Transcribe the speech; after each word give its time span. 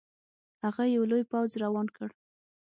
هغه 0.63 0.83
یو 0.95 1.03
لوی 1.11 1.23
پوځ 1.31 1.49
روان 1.63 1.87
کړ. 1.95 2.09